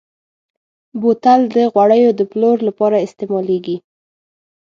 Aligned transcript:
بوتل 0.99 1.41
د 1.55 1.57
غوړیو 1.73 2.11
د 2.15 2.21
پلور 2.31 2.57
لپاره 2.67 2.97
استعمالېږي. 3.05 3.77